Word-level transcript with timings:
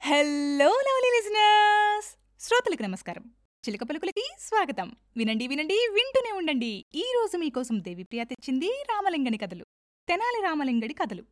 Hello 0.00 0.66
lovely 0.66 1.10
listeners 1.16 2.42
శ్రోతలకు 2.44 2.82
నమస్కారం. 2.82 3.34
చిలక 3.68 3.82
పలుకులకి 3.82 4.22
స్వాగతం. 4.38 4.96
వినండి 5.16 5.46
వినండి 5.46 5.74
వింటూనే 5.74 6.32
ఉండండి. 6.32 6.84
ఈ 6.94 7.02
రోజు 7.14 7.36
మీకోసం 7.36 7.84
దేవిప్రియ 7.84 8.24
తెచ్చింది 8.24 8.66
రామలింగని 8.66 9.38
కథలు. 9.38 9.64
తెనాలి 10.08 10.42
రామలింగడి 10.42 10.94
కథలు. 10.94 11.22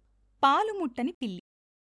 పాలుముట్టని 0.42 1.12
పిల్లి. 1.12 1.42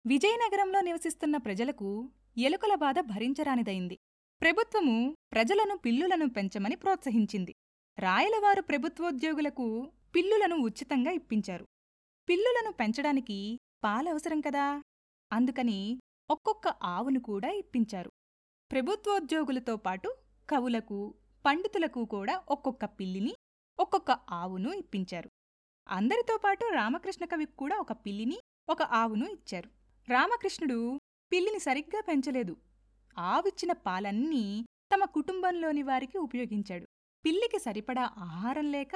విజయనగరంలో 0.07 0.81
నివసిస్తున్న 0.81 1.37
ప్రజలకు 1.37 2.09
ఎలుకల 2.37 2.75
బాధ 2.75 2.99
భరించరానిదైంది. 2.99 3.97
ప్రభుత్వము 4.41 5.15
ప్రజలను 5.31 5.77
పిల్లులను 5.77 6.29
పెంచమని 6.29 6.75
ప్రోత్సహించింది. 6.75 7.55
రాయలవారు 7.99 8.61
ప్రభుత్వోద్యోగులకు 8.61 9.91
పిల్లులను 10.15 10.55
ఉచితంగా 10.55 11.11
ఇప్పించారు. 11.11 11.65
పిల్లులను 12.29 12.71
పెంచడానికి 12.71 13.59
పాలవసరం 13.83 14.41
కదా? 14.41 14.81
అందుకని 15.33 15.99
ఒక్కొక్క 16.29 16.67
ఆవును 16.67 17.19
కూడా 17.19 17.49
ఇప్పించారు. 17.49 18.11
ప్రభుత్వోద్యోగులతో 18.71 19.77
పాటు 19.77 20.15
కవులకు 20.49 21.13
పండితులకు 21.45 22.05
కూడా 22.05 22.43
ఒక్కొక్క 22.49 22.85
పిల్లిని 22.85 23.33
ఒక్కొక్క 23.79 24.11
ఆవును 24.11 24.73
ఇప్పించారు. 24.73 25.29
అందరితో 25.89 26.37
పాటు 26.37 26.65
రామకృష్ణ 26.73 27.25
కవికి 27.25 27.51
కూడా 27.51 27.77
ఒక 27.77 27.91
పిల్లిని 27.91 28.39
ఒక 28.69 28.81
ఆవును 28.81 29.25
ఇచ్చారు. 29.25 29.69
రామకృష్ణుడు 30.09 30.99
పిల్లిని 31.31 31.59
సరిగ్గా 31.59 32.01
పెంచలేదు. 32.01 32.57
ఆవిచ్చిన 33.17 33.71
పాలన్నీ 33.71 34.65
తమ 34.93 35.05
కుటుంబంలోని 35.05 35.83
వారికి 35.83 36.17
ఉపయోగించాడు. 36.17 36.85
పిల్లికి 37.25 37.59
సరిపడా 37.59 38.13
ఆహారం 38.17 38.71
లేక 38.71 38.95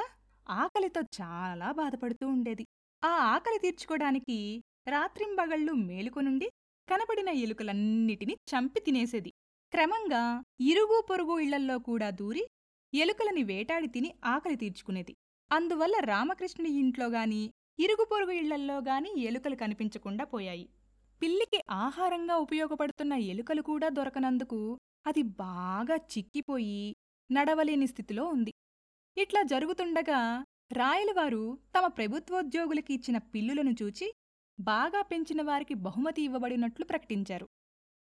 ఆకలితో 0.50 1.02
చాలా 1.22 1.72
బాధపడుతూ 1.72 2.28
ఉండేది. 2.28 2.66
ఆ 3.04 3.08
ఆకలి 3.08 3.60
తీర్చుకోడానికి 3.60 4.64
రాత్రింబగళ్ళు 4.88 5.74
మేలుకొనుండి 5.74 6.50
కనబడిన 6.92 7.30
ఎలుకలన్నిటినీ 7.30 8.34
చంపి 8.52 8.80
తినేసేది. 8.80 9.32
క్రమంగా 9.74 10.22
ఇరుగు 10.60 10.98
పొరుగు 11.10 11.40
ఇళ్ళల్లో 11.40 11.80
కూడా 11.80 12.10
దూరి 12.10 12.44
ఎలుకలని 12.94 13.44
వేటాడి 13.44 13.88
తిని 13.88 14.10
ఆకలి 14.26 14.56
తీర్చుకునేది. 14.56 15.14
అందువల్ల 15.52 15.96
రామకృష్ణుడి 16.04 16.72
ఇంట్లోగాని 16.80 17.42
ఇరుగు 17.80 18.04
పొరుగు 18.04 18.32
ఇళ్ళల్లో 18.32 18.78
గాని 18.78 19.12
ఎలుకలు 19.22 19.56
కనిపించకుండా 19.56 20.26
పోయాయి. 20.26 20.66
పిల్లికి 21.22 21.60
ఆహారంగా 21.72 22.36
ఉపయోగపడుతున్న 22.36 23.14
ఎలుకలు 23.14 23.62
కూడా 23.62 23.90
దొరకనందుకు 23.90 24.60
అది 25.08 25.22
బాగా 25.22 25.96
చిక్కిపోయి 26.14 26.96
నడవలేని 27.30 27.88
స్థితిలో 27.88 28.26
ఉంది. 28.26 28.52
ఇట్లా 29.18 29.44
జరుగుతుండగా 29.44 30.20
రాయలవారు 30.72 31.44
తమ 31.78 31.88
ప్రభుత్వోద్యోగులకి 31.88 32.94
ఇచ్చిన 32.94 33.18
పిల్లులను 33.34 33.76
చూచి 33.82 34.08
బాగా 34.62 35.02
పెంచిన 35.02 35.42
వారికి 35.42 35.74
బహుమతి 35.74 36.22
ఇవ్వబడినట్లు 36.22 36.86
ప్రకటించారు. 36.86 37.48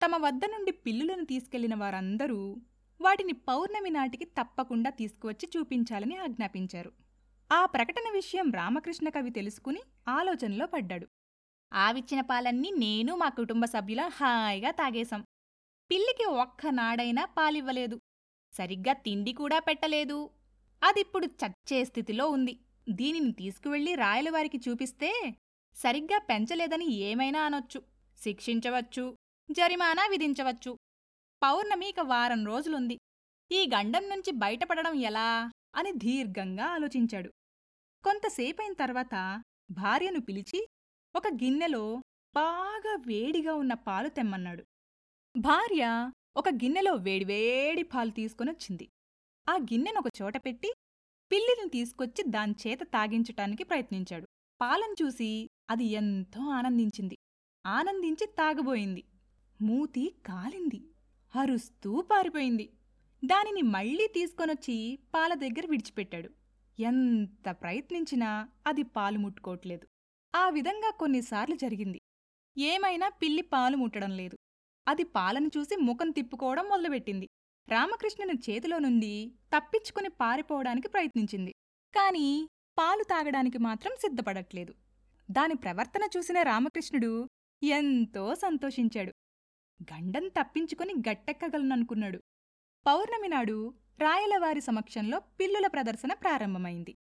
తమ 0.05 0.25
వద్ద 0.25 0.45
నుండి 0.45 0.71
పిల్లులను 0.71 1.25
తీసుకెళ్ళిన 1.25 1.75
వారందరూ 1.75 2.61
వాటిని 3.01 3.33
పౌర్ణమి 3.33 3.89
నాటికి 3.89 4.25
తప్పకుండా 4.25 4.89
తీసుకువచ్చి 4.89 5.49
చూపించాలని 5.57 6.17
ఆజ్ఞాపించారు. 6.17 6.91
ఆ 7.51 7.65
ప్రకటన 7.65 8.11
విషయం 8.13 8.51
రామకృష్ణ 8.51 9.09
కవి 9.09 9.29
తెలుసుకుని 9.29 9.81
ఆలోచనలో 10.07 10.65
పడ్డాడు. 10.65 11.07
ఆవిచ్చిన 11.73 12.21
పాలన్నీ 12.21 12.71
నేను 12.77 13.15
మా 13.15 13.29
కుటుంబ 13.29 13.65
సభ్యుల 13.65 14.01
హాయిగా 14.01 14.71
తాగేశాం. 14.71 15.21
పిల్లికి 15.91 16.25
ఒక్కనాడైనా 16.25 17.25
పాలివ్వలేదు. 17.25 17.99
సరిగ్గా 18.53 18.93
తిండి 18.93 19.33
కూడా 19.33 19.59
పెట్టలేదు. 19.59 20.29
అదిప్పుడు 20.83 21.25
చచ్చే 21.25 21.85
స్థితిలో 21.85 22.29
ఉంది. 22.29 22.59
దీనిని 22.89 23.31
తీసుకువెళ్ళి 23.31 23.95
రాయలవారికి 23.95 24.59
చూపిస్తే 24.69 25.35
సరిగ్గా 25.75 26.19
పెంచలేదని 26.19 26.85
ఏమైనా 26.93 27.41
అనొచ్చు 27.41 27.83
శిక్షించవచ్చు 28.17 29.15
జరిమానా 29.51 30.05
విధించవచ్చు. 30.05 30.77
పౌర్ణమి 31.43 31.89
ఇక 31.89 31.99
వారం 31.99 32.45
రోజులుంది. 32.45 32.97
ఈ 33.51 33.69
గండం 33.75 34.09
నుంచి 34.09 34.31
బయటపడడం 34.31 34.93
ఎలా? 34.93 35.51
అని 35.75 35.91
దీర్ఘంగా 35.91 36.65
ఆలోచించాడు. 36.65 37.29
కొంతసేపైన 38.03 38.73
తర్వాత 38.73 39.43
భార్యను 39.71 40.19
పిలిచి 40.21 40.67
ఒక 41.15 41.27
గిన్నెలో 41.27 42.01
బాగా 42.35 42.95
వేడిగా 43.07 43.53
ఉన్న 43.53 43.73
పాలు 43.73 44.09
తెమ్మన్నాడు. 44.09 44.65
భార్య 45.37 46.11
ఒక 46.37 46.49
గిన్నెలో 46.49 46.93
వేడివేడి 46.93 47.83
పాలు 47.83 48.11
తీసుకొనొచ్చింది 48.11 48.89
ఆ 49.49 49.55
గిన్నెను 49.57 49.99
ఒక 49.99 50.05
చోట 50.21 50.37
పెట్టి 50.37 50.73
పిల్లిని 51.31 51.69
తీసుకొచ్చి 51.69 52.23
దాంచేత 52.27 52.79
తాగించటానికి 52.83 53.63
ప్రయత్నించాడు. 53.63 54.27
పాలను 54.61 54.95
చూసి 55.03 55.49
అది 55.69 55.85
ఎంతో 55.85 56.41
ఆనందించింది. 56.41 57.17
ఆనందించి 57.65 58.25
తాగబోయింది. 58.25 59.03
మూతి 59.61 60.15
కాలింది. 60.25 60.81
అరుస్తూ 61.35 62.01
పారిపోయింది. 62.01 62.69
దానిని 63.25 63.61
మళ్ళీ 63.61 64.07
తీసుకొనొచ్చి 64.07 64.99
పాల 65.15 65.33
దగ్గర 65.33 65.67
విడిచిపెట్టాడు. 65.69 66.29
ఎంత 66.79 67.49
ప్రయత్నించినా 67.49 68.49
అది 68.67 68.83
పాలు 68.83 69.19
ముట్టుకోవట్లేదు. 69.19 69.87
ఆ 70.35 70.49
విధంగా 70.49 70.91
కొన్నిసార్లు 70.91 71.55
జరిగింది. 71.55 71.99
ఏమైనా 72.57 73.09
పిల్లి 73.09 73.41
పాలు 73.41 73.77
ముట్టడం 73.77 74.11
లేదు. 74.11 74.37
అది 74.87 75.03
పాలను 75.03 75.51
చూసి 75.57 75.75
ముఖం 75.75 76.11
తిప్పుకోవడం 76.11 76.65
మొదలుపెట్టింది. 76.69 77.27
రామకృష్ణుని 77.69 78.33
చేతిలో 78.49 78.79
నుండి 78.79 79.31
తప్పించుకుని 79.57 80.09
పారిపోవడానికి 80.09 80.87
ప్రయత్నించింది. 80.87 81.51
కాని 81.95 82.49
పాలు 82.77 83.03
తాగడానికి 83.03 83.57
మాత్రం 83.57 83.91
సిద్ధపడట్లేదు. 83.95 84.73
దాని 85.31 85.55
ప్రవర్తన 85.55 86.09
చూసిన 86.17 86.41
రామకృష్ణుడు 86.41 87.29
ఎంతో 87.63 88.35
సంతోషించాడు. 88.35 89.13
గండం 89.93 90.27
తప్పించుకుని 90.27 90.93
గట్టెక్కగలననుకున్నాడు. 91.09 92.19
పౌర్ణమి 92.85 93.27
నాడు 93.27 93.73
రాయలవారి 93.99 94.61
సమక్షంలో 94.61 95.19
పిల్లుల 95.19 95.67
ప్రదర్శన 95.67 96.13
ప్రారంభమైంది. 96.13 96.95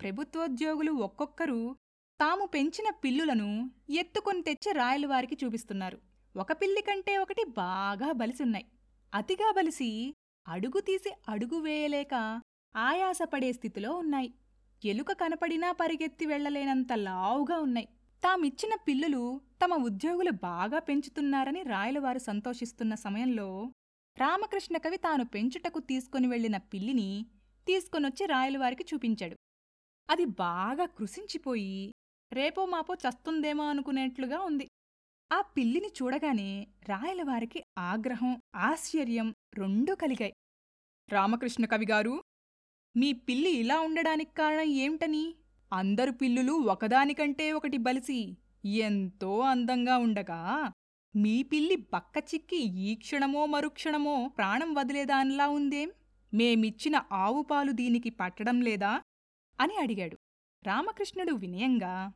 ప్రభుత్వోద్యోగులు 0.00 0.92
ఒక్కొక్కరు 0.92 1.76
తాము 2.20 2.46
పెంచిన 2.46 2.90
పిల్లులను 3.04 3.70
ఎత్తుకొని 3.90 4.42
తెచ్చి 4.42 4.72
రాయలవారికి 4.72 5.38
చూపిస్తున్నారు. 5.44 5.98
ఒక 6.36 6.52
పిల్లి 6.52 6.82
కంటే 6.82 7.18
ఒకటి 7.18 7.44
బాగా 7.44 8.12
బలిసున్నాయి. 8.12 8.66
అతిగా 9.14 9.54
బలిసి 9.56 10.14
అడుగు 10.48 10.80
తీసి 10.80 11.12
అడుగు 11.28 11.60
వేయలేక 11.60 12.40
ఆయాసపడే 12.76 13.52
స్థితిలో 13.52 13.96
ఉన్నాయి. 13.96 14.34
ఎలుక 14.84 15.12
కనపడినా 15.12 15.72
పరిగెత్తి 15.72 16.26
వెళ్ళలేనంత 16.26 16.92
లావుగా 16.92 17.58
ఉన్నాయి. 17.58 17.88
తామిచ్చిన 18.24 18.74
పిల్లులు 18.74 19.40
తమ 19.64 19.74
ఉద్యోగులు 19.74 20.30
బాగా 20.30 20.78
పెంచుతున్నారని 20.78 21.62
రాయలవారు 21.62 22.18
సంతోషిస్తున్న 22.18 22.94
సమయంలో 22.94 23.72
రామకృష్ణ 24.18 24.76
కవి 24.76 24.96
తాను 24.96 25.24
పెంచుటకు 25.24 25.78
తీసుకుని 25.78 26.28
వెళ్ళిన 26.28 26.56
పిల్లిని 26.56 27.26
తీసుకొనొచ్చి 27.66 28.26
రాయలవారికి 28.26 28.84
చూపించాడు. 28.94 29.36
అది 30.10 30.24
బాగా 30.24 30.86
కృశించిపోయి 30.86 31.92
రేపో 32.32 32.66
మాపో 32.66 32.94
చస్తుందేమో 32.94 33.64
అనుకునేట్లుగా 33.68 34.40
ఉంది. 34.40 34.66
ఆ 35.32 35.40
పిల్లిని 35.40 35.88
చూడగానే 35.88 36.66
రాయలవారికి 36.88 37.62
ఆగ్రహం 37.78 38.42
ఆశ్చర్యం 38.54 39.34
రెండూ 39.54 39.94
కలిగాయి. 39.94 40.32
రామకృష్ణ 41.12 41.64
కవిగారు 41.64 42.22
మీ 42.96 43.12
పిల్లి 43.12 43.50
ఇలా 43.50 43.80
ఉండడానికి 43.80 44.30
కారణం 44.34 44.60
ఏమిటని? 44.60 45.34
అందరు 45.72 46.10
పిల్లులు 46.10 46.52
ఒకదానికంటే 46.52 47.52
ఒకటి 47.52 47.76
బలిసి 47.76 48.36
ఎంతో 48.64 49.40
అందంగా 49.40 49.98
ఉండగా 49.98 50.72
మీ 51.16 51.42
పిల్లి 51.42 51.76
బక్క 51.76 52.34
చిక్కి 52.34 52.56
ఈ 52.56 52.94
క్షణమో 52.94 53.46
మరుక్షణమో 53.46 54.28
ప్రాణం 54.38 54.74
వదిలేదానిలా 54.74 55.48
ఉందేం? 55.48 55.92
మేమిచ్చిన 56.34 57.02
ఆవు 57.12 57.42
పాలు 57.42 57.72
దీనికి 57.72 58.10
పట్టడం 58.10 58.60
లేదా? 58.60 59.02
అని 59.60 59.76
అడిగాడు. 59.76 60.18
రామకృష్ణుడు 60.66 61.32
వినయంగా 61.32 62.12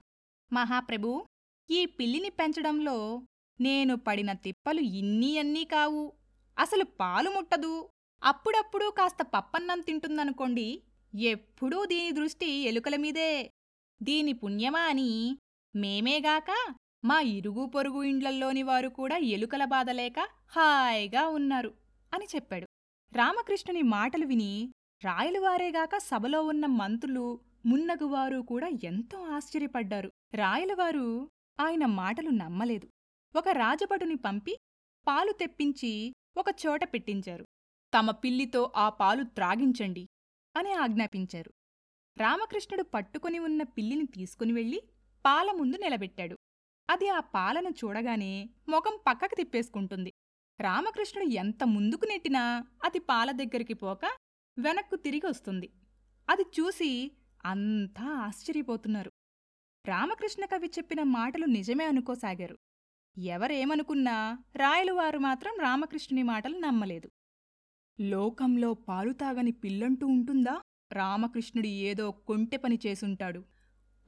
మహాప్రభూ 0.53 1.25
ఈ 1.71 1.87
పిల్లిని 1.87 2.31
పెంచడంలో 2.31 3.23
నేను 3.61 3.97
పడిన 3.97 4.33
తిప్పలు 4.33 4.81
ఇన్నీ 4.81 5.39
అన్నీ 5.39 5.65
కావు. 5.65 6.13
అసలు 6.59 6.84
పాలు 6.84 7.31
ముట్టదు. 7.31 7.89
అప్పుడప్పుడు 8.24 8.91
కాస్త 8.91 9.22
పప్పన్నం 9.22 9.80
తింటుందనుకోండి 9.80 10.82
ఎప్పుడూ 11.15 11.84
దీని 11.84 12.10
దృష్టి 12.10 12.47
ఎలుకల 12.47 12.97
మీదే. 12.97 13.50
దీని 14.03 14.32
పుణ్యమా 14.32 14.80
అని 14.80 15.38
మేమేగాక 15.76 16.74
మా 17.04 17.21
ఇరుగు 17.21 17.66
పొరుగు 17.66 18.03
ఇండ్లల్లోని 18.03 18.62
వారు 18.62 18.88
కూడా 18.88 19.16
ఎలుకల 19.16 19.65
బాధలేక 19.65 20.18
హాయిగా 20.48 21.26
ఉన్నారు 21.28 21.74
అని 22.15 22.26
చెప్పాడు. 22.34 22.66
రామకృష్ణుని 23.12 23.82
మాటలు 23.82 24.26
విని 24.26 24.72
రాయలవారేగాక 25.04 25.97
సభలో 25.98 26.42
ఉన్న 26.42 26.66
మంత్రులు 26.66 27.41
మున్నగువారు 27.66 28.41
కూడా 28.41 28.68
ఎంతో 28.84 29.18
ఆశ్చర్యపడ్డారు. 29.22 30.10
రాయలవారు 30.34 31.30
ఆయన 31.60 31.86
మాటలు 31.86 32.30
నమ్మలేదు. 32.30 32.88
ఒక 33.36 33.48
రాజభటుని 33.48 34.15
పంపి 34.15 34.56
పాలు 35.06 35.32
తెప్పించి 35.32 36.15
ఒక 36.36 36.47
చోట 36.66 36.84
పెట్టించారు. 36.84 37.44
తమ 37.95 38.11
పిల్లితో 38.11 38.73
ఆ 38.77 38.89
పాలు 38.89 39.23
త్రాగించండి 39.23 40.09
అని 40.57 40.73
ఆజ్ఞాపించారు. 40.73 41.53
రామకృష్ణుడు 42.19 42.83
పట్టుకుని 42.83 43.39
ఉన్న 43.39 43.63
పిల్లిని 43.63 44.07
తీసుకుని 44.07 44.53
వెళ్ళి 44.53 44.83
పాల 45.27 45.51
ముందు 45.51 45.77
నిలబెట్టాడు. 45.77 46.37
అది 46.91 47.09
ఆ 47.09 47.21
పాలను 47.21 47.69
చూడగానే 47.69 48.51
ముఖం 48.69 48.99
పక్కకి 49.07 49.37
తిప్పేసుకుంటుంది. 49.37 50.13
రామకృష్ణుడు 50.61 51.29
ఎంత 51.29 51.65
ముందుకు 51.65 52.05
నెట్టినా 52.05 52.67
అది 52.85 52.99
పాల 52.99 53.31
దగ్గరికి 53.31 53.75
పోక 53.75 54.05
వెనక్కు 54.59 54.97
తిరిగి 54.97 55.27
వస్తుంది. 55.27 55.73
అది 56.31 56.43
చూసి 56.43 57.13
అంతా 57.45 58.05
ఆశ్చర్యపోతున్నారు. 58.05 59.13
రామకృష్ణ 59.87 60.45
కవి 60.45 60.67
చెప్పిన 60.67 61.03
మాటలు 61.03 61.45
నిజమే 61.45 61.85
అనుకోసాగారు. 61.85 62.59
ఎవరేమనుకున్నా 63.19 64.39
రాయలువారు 64.57 65.19
మాత్రం 65.19 65.57
రామకృష్ణుని 65.61 66.23
మాటలు 66.23 66.59
నమ్మలేదు. 66.59 67.11
లోకంలో 68.01 68.75
పాలు 68.75 69.13
తాగని 69.13 69.51
పిల్లంటూ 69.53 70.07
ఉంటుందా? 70.07 70.61
రామకృష్ణుడి 70.93 71.69
ఏదో 71.69 72.11
కొంటె 72.11 72.57
పని 72.57 72.79
చేసుంటాడు. 72.87 73.45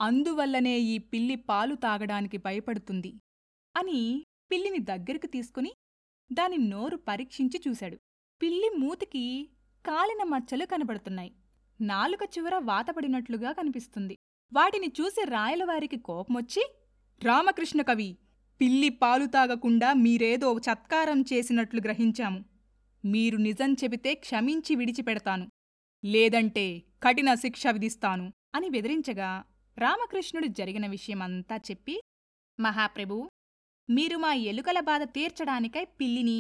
అందువల్లనే 0.01 0.79
ఈ 0.79 0.99
పిల్లి 0.99 1.37
పాలు 1.37 1.75
తాగడానికి 1.75 2.37
భయపడుతుంది 2.37 3.13
అని 3.77 4.25
పిల్లిని 4.51 4.79
దగ్గరికి 4.79 5.27
తీసుకుని 5.27 5.73
దాని 6.33 6.59
నోరు 6.59 6.97
పరీక్షించి 6.97 7.61
చూశాడు. 7.69 7.97
పిల్లి 8.43 8.69
మూతికి 8.79 9.51
కాలిన 9.87 10.23
మచ్చలు 10.25 10.65
కనబడుతున్నాయి. 10.65 11.33
నాలుక 11.81 12.23
చివర 12.39 12.55
వాతపడినట్లుగా 12.57 13.53
కనిపిస్తుంది. 13.53 14.17
వాటిని 14.53 14.93
చూసి 15.01 15.31
రాయలవారికి 15.31 15.97
కోపమొచ్చి 15.97 16.63
రామకృష్ణ 17.25 17.83
కవి 17.83 18.17
పిల్లి 18.61 18.89
పాలు 18.89 19.27
తాగకుండా 19.27 19.93
మీరేదో 19.93 20.59
చత్కారం 20.59 21.21
చేసినట్లు 21.23 21.81
గ్రహించాము. 21.81 22.56
మీరు 23.07 23.37
నిజం 23.37 23.73
చెబితే 23.73 24.15
క్షమించి 24.15 24.75
విడిచిపెడతాను. 24.75 25.47
లేదంటే 26.05 26.83
కఠిన 27.03 27.35
శిక్ష 27.35 27.67
విధిస్తాను 27.67 28.33
అని 28.55 28.69
బెదిరించగా 28.71 29.45
రామకృష్ణుడు 29.79 30.47
జరిగిన 30.47 30.87
విషయమంతా 30.87 31.57
చెప్పి 31.57 32.01
మహాప్రభు 32.61 33.31
మీరు 33.91 34.17
మా 34.17 34.33
ఎలుకల 34.33 34.81
బాధ 34.81 35.03
తీర్చడానికై 35.03 35.85
పిల్లిని 35.85 36.39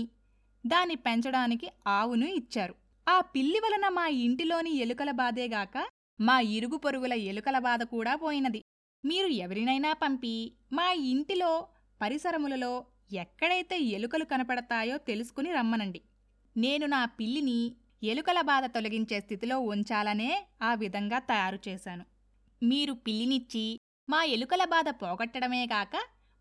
దాన్ని 0.66 0.96
పెంచడానికి 0.96 1.68
ఆవును 1.86 2.26
ఇచ్చారు. 2.26 2.74
ఆ 3.06 3.20
పిల్లి 3.20 3.58
వలన 3.58 3.88
మా 3.88 4.06
ఇంటిలోని 4.06 4.72
ఎలుకల 4.76 5.10
బాధేగాక 5.10 5.76
మా 6.20 6.40
ఇరుగు 6.40 6.76
పొరుగుల 6.76 7.12
ఎలుకల 7.12 7.58
బాధ 7.58 7.82
కూడా 7.82 8.14
పోయినది. 8.16 8.60
మీరు 9.04 9.26
ఎవరినైనా 9.26 9.92
పంపి 9.92 10.34
మా 10.72 10.92
ఇంటిలో 10.92 11.52
పరిసరములలో 12.02 12.72
ఎక్కడైతే 13.12 13.76
ఎలుకలు 13.96 14.24
కనపడతాయో 14.24 14.96
తెలుసుకుని 14.98 15.52
రమ్మనండి. 15.52 16.00
నేను 16.56 16.86
నా 16.86 17.04
పిల్లిని 17.04 17.58
ఎలుకల 18.02 18.40
బాధ 18.40 18.64
తొలగించే 18.64 19.20
స్థితిలో 19.20 19.60
ఉంచాలనే 19.60 20.46
ఆ 20.62 20.74
విధంగా 20.74 21.18
తయారు 21.18 21.58
చేశాను. 21.68 22.04
మీరు 22.62 22.92
పిల్లినిచ్చి 22.92 23.80
మా 24.08 24.24
ఎలుకల 24.24 24.64
బాధ 24.64 24.88
పోగొట్టడమేగాక 24.88 25.96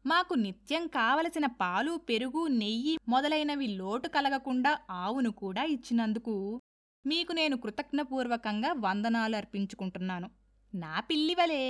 మాకు 0.05 0.33
నిత్యం 0.33 0.87
కావలసిన 0.87 1.45
పాలు 1.45 1.93
పెరుగు 2.09 2.47
నెయ్యి 2.47 2.97
మొదలైనవి 3.07 3.67
లోటు 3.67 4.07
కలగకుండా 4.07 4.79
ఆవును 4.91 5.31
కూడా 5.31 5.63
ఇచ్చినందుకు 5.63 6.61
మీకు 7.05 7.31
నేను 7.33 7.57
కృతజ్ఞపూర్వకంగా 7.57 8.71
వందనాలు 8.79 9.35
అర్పించుకుంటున్నాను. 9.35 10.29
నా 10.75 10.99
పిల్లివలే 10.99 11.63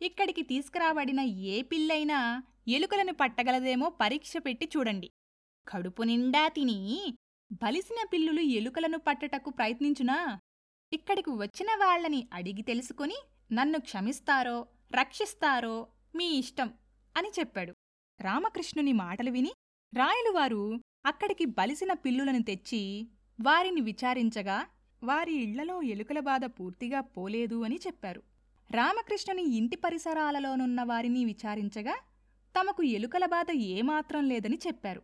ఇక్కడికి 0.00 0.42
తీసుకురాబడిన 0.42 1.20
ఏ 1.20 1.62
పిల్లైనా 1.62 2.18
ఎలుకలను 2.68 3.12
పట్టగలదేమో 3.12 3.88
పరీక్ష 4.00 4.32
పెట్టి 4.36 4.70
చూడండి. 4.76 5.08
కడుపు 5.66 6.02
నిండా 6.02 6.48
తిని 6.48 6.78
బలిసిన 7.50 8.06
పిల్లులు 8.12 8.40
ఎలుకలను 8.40 8.98
పట్టటకు 8.98 9.50
ప్రయత్నించునా? 9.50 10.40
ఇక్కడికి 10.92 11.30
వచ్చిన 11.30 11.70
వాళ్ళని 11.74 12.28
అడిగి 12.32 12.62
తెలుసుకుని 12.62 13.18
నన్ను 13.52 13.80
క్షమిస్తారో 13.80 14.66
రక్షిస్తారో 14.92 15.74
మీ 16.14 16.26
ఇష్టం 16.38 16.68
అని 17.16 17.30
చెప్పాడు. 17.38 17.72
రామకృష్ణుని 18.20 18.92
మాటలు 18.92 19.30
విని 19.30 19.52
రాయలువారు 19.94 20.62
అక్కడికి 21.06 21.44
బలిసిన 21.44 21.92
పిల్లులను 21.92 22.42
తెచ్చి 22.42 23.08
వారిని 23.40 23.80
విచారించగా 23.80 24.58
వారి 25.02 25.32
ఇళ్ళలో 25.32 25.82
ఎలుకల 25.82 26.20
బాధ 26.20 26.44
పూర్తిగా 26.44 27.00
పోలేదు 27.00 27.64
అని 27.64 27.80
చెప్పారు. 27.86 28.22
రామకృష్ణుని 28.70 29.42
ఇంటి 29.56 29.76
పరిసరాలలోనున్న 29.76 30.82
వారిని 30.82 31.24
విచారించగా 31.24 31.94
తమకు 32.54 32.82
ఎలుకల 32.82 33.26
బాధ 33.26 33.50
ఏమాత్రం 33.50 34.28
లేదని 34.28 34.58
చెప్పారు. 34.66 35.02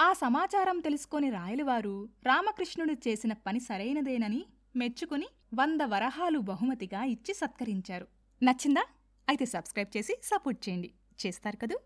ఆ 0.00 0.12
సమాచారం 0.12 0.80
తెలుసుకొని 0.80 1.30
రాయలువారు 1.30 2.08
రామకృష్ణుడు 2.24 2.94
చేసిన 3.08 3.32
పని 3.32 3.60
సరైనదేనని 3.60 4.46
మెచ్చుకుని 4.76 5.28
వంద 5.54 5.80
వరహాలు 5.84 6.38
బహుమతిగా 6.38 7.04
ఇచ్చి 7.04 7.34
సత్కరించారు. 7.34 8.06
నచ్చిందా? 8.42 8.84
అయితే 9.28 9.46
సబ్స్క్రైబ్ 9.46 9.96
చేసి 9.96 10.14
సపోర్ట్ 10.22 10.68
చేయండి. 10.68 10.90
చేస్తారు 11.26 11.56
కదూ? 11.56 11.76